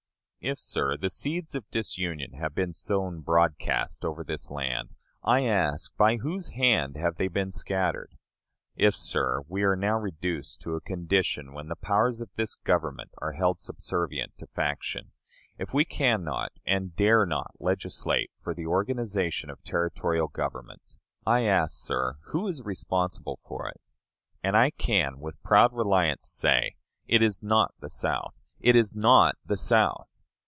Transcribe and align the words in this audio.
If, 0.43 0.57
sir, 0.57 0.97
the 0.97 1.11
seeds 1.11 1.53
of 1.53 1.69
disunion 1.69 2.31
have 2.33 2.55
been 2.55 2.73
sown 2.73 3.19
broadcast 3.21 4.03
over 4.03 4.23
this 4.23 4.49
land, 4.49 4.95
I 5.23 5.43
ask 5.45 5.95
by 5.97 6.17
whose 6.17 6.49
hand 6.49 6.95
they 6.95 6.99
have 7.01 7.15
been 7.31 7.51
scattered? 7.51 8.15
If, 8.75 8.95
sir, 8.95 9.41
we 9.47 9.61
are 9.61 9.75
now 9.75 9.99
reduced 9.99 10.59
to 10.61 10.73
a 10.73 10.81
condition 10.81 11.53
when 11.53 11.67
the 11.67 11.75
powers 11.75 12.21
of 12.21 12.31
this 12.37 12.55
Government 12.55 13.11
are 13.19 13.33
held 13.33 13.59
subservient 13.59 14.35
to 14.39 14.47
faction; 14.47 15.11
if 15.59 15.75
we 15.75 15.85
can 15.85 16.23
not 16.23 16.53
and 16.65 16.95
dare 16.95 17.27
not 17.27 17.53
legislate 17.59 18.31
for 18.41 18.55
the 18.55 18.65
organization 18.65 19.51
of 19.51 19.63
territorial 19.63 20.27
governments 20.27 20.97
I 21.23 21.43
ask, 21.43 21.75
sir, 21.85 22.17
who 22.31 22.47
is 22.47 22.63
responsible 22.63 23.37
for 23.45 23.67
it? 23.69 23.79
And 24.41 24.57
I 24.57 24.71
can 24.71 25.19
with 25.19 25.39
proud 25.43 25.71
reliance 25.71 26.27
say, 26.29 26.77
it 27.05 27.21
is 27.21 27.43
not 27.43 27.75
the 27.79 27.89
South 27.89 28.41
it 28.59 28.75
is 28.75 28.95
not 28.95 29.35
the 29.45 29.55
South! 29.55 30.07